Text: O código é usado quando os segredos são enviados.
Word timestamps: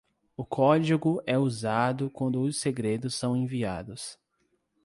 O 0.35 0.43
código 0.43 1.21
é 1.27 1.37
usado 1.37 2.09
quando 2.09 2.41
os 2.41 2.59
segredos 2.59 3.13
são 3.13 3.37
enviados. 3.37 4.17